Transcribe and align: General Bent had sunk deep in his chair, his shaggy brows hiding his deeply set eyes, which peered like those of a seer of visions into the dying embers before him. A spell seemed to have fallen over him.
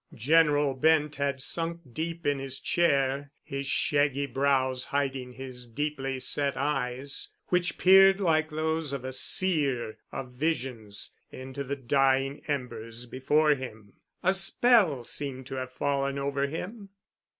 General 0.15 0.73
Bent 0.73 1.17
had 1.17 1.43
sunk 1.43 1.81
deep 1.93 2.25
in 2.25 2.39
his 2.39 2.59
chair, 2.59 3.29
his 3.43 3.67
shaggy 3.67 4.25
brows 4.25 4.85
hiding 4.85 5.33
his 5.33 5.67
deeply 5.67 6.19
set 6.19 6.57
eyes, 6.57 7.35
which 7.49 7.77
peered 7.77 8.19
like 8.19 8.49
those 8.49 8.93
of 8.93 9.05
a 9.05 9.13
seer 9.13 9.99
of 10.11 10.31
visions 10.31 11.13
into 11.29 11.63
the 11.63 11.75
dying 11.75 12.41
embers 12.47 13.05
before 13.05 13.53
him. 13.53 13.93
A 14.23 14.33
spell 14.33 15.03
seemed 15.03 15.45
to 15.45 15.55
have 15.57 15.71
fallen 15.71 16.17
over 16.17 16.47
him. 16.47 16.89